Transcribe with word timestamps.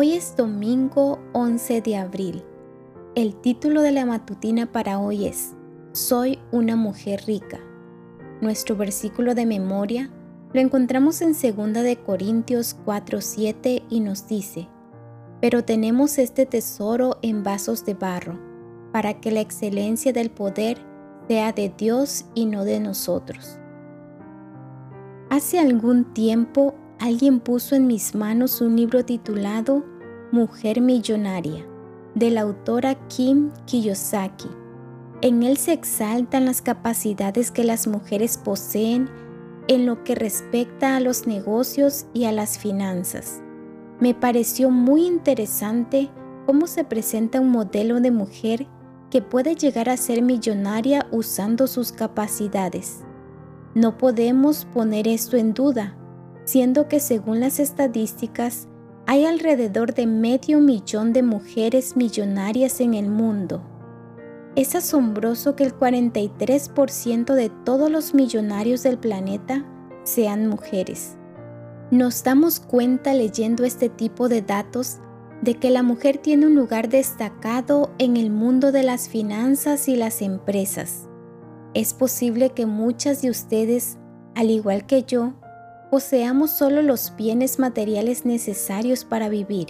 Hoy 0.00 0.12
es 0.12 0.36
domingo 0.36 1.18
11 1.32 1.80
de 1.82 1.96
abril. 1.96 2.44
El 3.16 3.34
título 3.34 3.82
de 3.82 3.90
la 3.90 4.06
matutina 4.06 4.70
para 4.70 5.00
hoy 5.00 5.26
es 5.26 5.56
Soy 5.90 6.38
una 6.52 6.76
mujer 6.76 7.22
rica. 7.26 7.58
Nuestro 8.40 8.76
versículo 8.76 9.34
de 9.34 9.44
memoria 9.44 10.08
lo 10.52 10.60
encontramos 10.60 11.20
en 11.20 11.32
2 11.32 11.82
de 11.82 11.96
Corintios 11.96 12.76
4:7 12.86 13.82
y 13.90 13.98
nos 13.98 14.28
dice: 14.28 14.68
Pero 15.40 15.64
tenemos 15.64 16.18
este 16.18 16.46
tesoro 16.46 17.18
en 17.20 17.42
vasos 17.42 17.84
de 17.84 17.94
barro, 17.94 18.38
para 18.92 19.14
que 19.14 19.32
la 19.32 19.40
excelencia 19.40 20.12
del 20.12 20.30
poder 20.30 20.78
sea 21.26 21.52
de 21.52 21.74
Dios 21.76 22.24
y 22.36 22.46
no 22.46 22.64
de 22.64 22.78
nosotros. 22.78 23.58
Hace 25.28 25.58
algún 25.58 26.14
tiempo 26.14 26.76
alguien 27.00 27.40
puso 27.40 27.74
en 27.74 27.86
mis 27.86 28.14
manos 28.14 28.60
un 28.60 28.76
libro 28.76 29.04
titulado 29.04 29.84
Mujer 30.32 30.80
Millonaria, 30.80 31.64
de 32.14 32.30
la 32.30 32.42
autora 32.42 32.94
Kim 33.08 33.50
Kiyosaki. 33.66 34.48
En 35.20 35.42
él 35.42 35.56
se 35.56 35.72
exaltan 35.72 36.44
las 36.44 36.62
capacidades 36.62 37.50
que 37.50 37.64
las 37.64 37.86
mujeres 37.86 38.36
poseen 38.36 39.08
en 39.68 39.86
lo 39.86 40.02
que 40.04 40.14
respecta 40.14 40.96
a 40.96 41.00
los 41.00 41.26
negocios 41.26 42.06
y 42.14 42.24
a 42.24 42.32
las 42.32 42.58
finanzas. 42.58 43.42
Me 44.00 44.14
pareció 44.14 44.70
muy 44.70 45.06
interesante 45.06 46.08
cómo 46.46 46.66
se 46.66 46.84
presenta 46.84 47.40
un 47.40 47.50
modelo 47.50 48.00
de 48.00 48.10
mujer 48.10 48.66
que 49.10 49.22
puede 49.22 49.54
llegar 49.54 49.88
a 49.88 49.96
ser 49.96 50.22
millonaria 50.22 51.06
usando 51.10 51.66
sus 51.66 51.92
capacidades. 51.92 53.00
No 53.74 53.98
podemos 53.98 54.64
poner 54.66 55.08
esto 55.08 55.36
en 55.36 55.52
duda, 55.52 55.97
siendo 56.48 56.88
que 56.88 56.98
según 56.98 57.40
las 57.40 57.60
estadísticas 57.60 58.68
hay 59.06 59.26
alrededor 59.26 59.92
de 59.92 60.06
medio 60.06 60.60
millón 60.60 61.12
de 61.12 61.22
mujeres 61.22 61.94
millonarias 61.94 62.80
en 62.80 62.94
el 62.94 63.10
mundo. 63.10 63.62
Es 64.56 64.74
asombroso 64.74 65.56
que 65.56 65.64
el 65.64 65.78
43% 65.78 67.34
de 67.34 67.50
todos 67.66 67.90
los 67.90 68.14
millonarios 68.14 68.82
del 68.82 68.96
planeta 68.96 69.66
sean 70.04 70.48
mujeres. 70.48 71.18
Nos 71.90 72.24
damos 72.24 72.60
cuenta 72.60 73.12
leyendo 73.12 73.64
este 73.64 73.90
tipo 73.90 74.30
de 74.30 74.40
datos 74.40 75.00
de 75.42 75.52
que 75.52 75.68
la 75.68 75.82
mujer 75.82 76.16
tiene 76.16 76.46
un 76.46 76.54
lugar 76.54 76.88
destacado 76.88 77.90
en 77.98 78.16
el 78.16 78.30
mundo 78.30 78.72
de 78.72 78.84
las 78.84 79.10
finanzas 79.10 79.86
y 79.86 79.96
las 79.96 80.22
empresas. 80.22 81.10
Es 81.74 81.92
posible 81.92 82.50
que 82.50 82.64
muchas 82.64 83.20
de 83.20 83.28
ustedes, 83.28 83.98
al 84.34 84.50
igual 84.50 84.86
que 84.86 85.02
yo, 85.02 85.34
poseamos 85.90 86.50
solo 86.50 86.82
los 86.82 87.14
bienes 87.16 87.58
materiales 87.58 88.24
necesarios 88.24 89.04
para 89.04 89.28
vivir. 89.28 89.68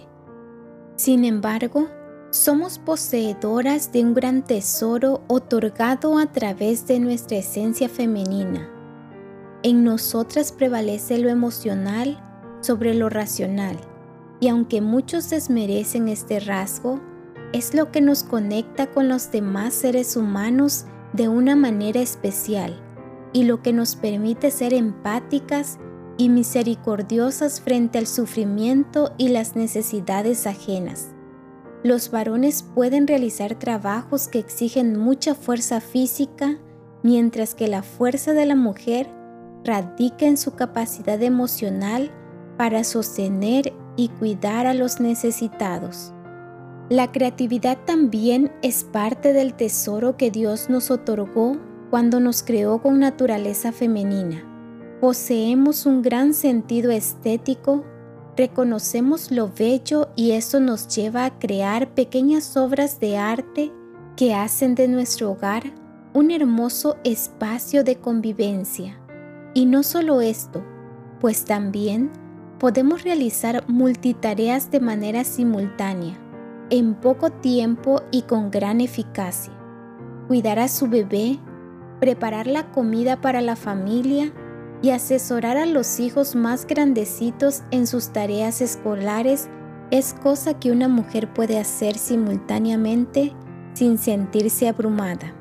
Sin 0.97 1.25
embargo, 1.25 1.88
somos 2.30 2.78
poseedoras 2.78 3.93
de 3.93 4.04
un 4.04 4.15
gran 4.15 4.43
tesoro 4.44 5.22
otorgado 5.28 6.19
a 6.19 6.26
través 6.26 6.87
de 6.87 6.98
nuestra 7.00 7.38
esencia 7.38 7.88
femenina. 7.88 8.69
En 9.62 9.82
nosotras 9.84 10.53
prevalece 10.53 11.19
lo 11.19 11.31
emocional 11.31 12.22
sobre 12.60 12.94
lo 12.94 13.09
racional, 13.09 13.76
y 14.41 14.48
aunque 14.48 14.81
muchos 14.81 15.31
desmerecen 15.31 16.09
este 16.09 16.38
rasgo, 16.41 17.00
es 17.53 17.75
lo 17.75 17.91
que 17.91 18.00
nos 18.00 18.25
conecta 18.25 18.88
con 18.88 19.09
los 19.09 19.32
demás 19.32 19.72
seres 19.72 20.16
humanos 20.16 20.84
de 21.12 21.28
una 21.28 21.56
manera 21.56 22.00
especial 22.00 22.78
y 23.32 23.44
lo 23.44 23.62
que 23.62 23.72
nos 23.72 23.97
permite 23.97 24.50
ser 24.50 24.75
empáticas 24.75 25.78
y 26.19 26.29
misericordiosas 26.29 27.62
frente 27.62 27.97
al 27.97 28.06
sufrimiento 28.06 29.15
y 29.17 29.29
las 29.29 29.56
necesidades 29.56 30.47
ajenas. 30.47 31.09
Los 31.84 32.11
varones 32.11 32.65
pueden 32.75 33.06
realizar 33.06 33.55
trabajos 33.55 34.27
que 34.27 34.41
exigen 34.41 34.99
mucha 34.99 35.34
fuerza 35.34 35.81
física, 35.81 36.59
mientras 37.05 37.55
que 37.55 37.69
la 37.69 37.84
fuerza 37.84 38.33
de 38.34 38.47
la 38.47 38.56
mujer 38.56 39.09
radica 39.65 40.27
en 40.27 40.37
su 40.37 40.55
capacidad 40.55 41.23
emocional 41.23 42.11
para 42.56 42.83
sostener 42.83 43.73
y 43.97 44.09
cuidar 44.09 44.67
a 44.67 44.75
los 44.75 45.00
necesitados. 45.00 46.12
La 46.91 47.12
creatividad 47.12 47.79
también 47.85 48.50
es 48.62 48.83
parte 48.83 49.33
del 49.33 49.55
tesoro 49.55 50.17
que 50.17 50.31
Dios 50.31 50.69
nos 50.69 50.91
otorgó 50.91 51.59
cuando 51.91 52.19
nos 52.19 52.43
creó 52.43 52.83
con 52.83 52.99
naturaleza 52.99 53.73
femenina. 53.73 54.47
Poseemos 55.00 55.86
un 55.86 56.03
gran 56.03 56.34
sentido 56.34 56.91
estético 56.91 57.84
reconocemos 58.38 59.32
lo 59.32 59.50
bello 59.50 60.10
y 60.14 60.31
eso 60.31 60.60
nos 60.60 60.86
lleva 60.86 61.25
a 61.25 61.38
crear 61.41 61.88
pequeñas 61.88 62.56
obras 62.56 63.00
de 63.00 63.19
arte 63.19 63.72
que 64.16 64.32
hacen 64.32 64.76
de 64.76 64.87
nuestro 64.87 65.32
hogar 65.32 65.64
un 66.14 66.31
hermoso 66.31 66.97
espacio 67.03 67.82
de 67.82 67.97
convivencia. 67.97 68.97
Y 69.54 69.66
no 69.66 69.82
solo 69.82 70.20
esto, 70.20 70.64
pues 71.20 71.44
también 71.44 72.12
podemos 72.60 73.03
realizar 73.03 73.64
multitareas 73.66 74.70
de 74.70 74.78
manera 74.78 75.25
simultánea, 75.25 76.16
en 76.70 76.94
poco 76.94 77.31
tiempo 77.31 78.03
y 78.12 78.22
con 78.22 78.53
gran 78.53 78.81
eficacia. 78.81 79.53
Cuidar 80.28 80.60
a 80.60 80.69
su 80.69 80.87
bebé, 80.87 81.41
preparar 81.98 82.47
la 82.47 82.70
comida 82.70 83.20
para 83.20 83.41
la 83.41 83.56
familia, 83.56 84.32
y 84.83 84.91
asesorar 84.91 85.56
a 85.56 85.66
los 85.66 86.00
hijos 86.00 86.34
más 86.34 86.66
grandecitos 86.66 87.62
en 87.71 87.87
sus 87.87 88.11
tareas 88.11 88.61
escolares 88.61 89.49
es 89.91 90.15
cosa 90.15 90.59
que 90.59 90.71
una 90.71 90.89
mujer 90.89 91.33
puede 91.33 91.59
hacer 91.59 91.97
simultáneamente 91.97 93.34
sin 93.75 93.99
sentirse 93.99 94.69
abrumada. 94.69 95.34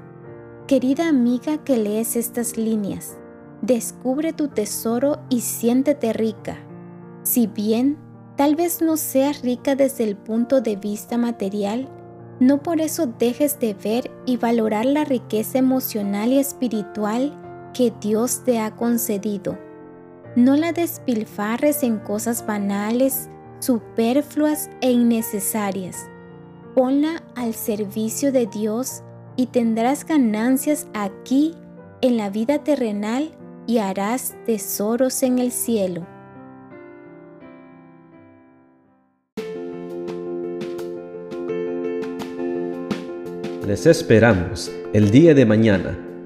Querida 0.68 1.08
amiga 1.08 1.64
que 1.64 1.78
lees 1.78 2.16
estas 2.16 2.58
líneas, 2.58 3.18
descubre 3.62 4.34
tu 4.34 4.48
tesoro 4.48 5.20
y 5.30 5.42
siéntete 5.42 6.14
rica. 6.14 6.58
Si 7.24 7.48
bien 7.48 7.98
tal 8.36 8.56
vez 8.56 8.82
no 8.82 8.98
seas 8.98 9.42
rica 9.42 9.76
desde 9.76 10.04
el 10.04 10.16
punto 10.16 10.62
de 10.62 10.76
vista 10.76 11.18
material, 11.18 11.90
no 12.40 12.62
por 12.62 12.82
eso 12.82 13.08
dejes 13.08 13.60
de 13.60 13.74
ver 13.74 14.12
y 14.26 14.38
valorar 14.38 14.86
la 14.86 15.04
riqueza 15.04 15.58
emocional 15.58 16.32
y 16.32 16.38
espiritual 16.38 17.36
que 17.78 17.94
Dios 18.02 18.44
te 18.44 18.60
ha 18.60 18.72
concedido. 18.72 19.56
No 20.36 20.56
la 20.56 20.74
despilfarres 20.74 21.84
en 21.84 22.00
cosas 22.00 22.44
banales, 22.44 23.30
superfluas 23.60 24.72
e 24.82 24.90
innecesarias. 24.90 26.10
Ponla 26.74 27.22
al 27.36 27.54
servicio 27.54 28.32
de 28.32 28.48
Dios 28.48 29.04
y 29.36 29.48
tendrás 29.48 30.06
ganancias 30.06 30.88
aquí 30.96 31.54
en 32.02 32.18
la 32.18 32.32
vida 32.32 32.64
terrenal 32.64 33.38
y 33.68 33.78
harás 33.78 34.36
tesoros 34.48 35.22
en 35.22 35.38
el 35.38 35.52
cielo. 35.52 36.08
Les 43.68 43.86
esperamos 43.86 44.72
el 44.94 45.12
día 45.12 45.36
de 45.36 45.46
mañana 45.46 46.07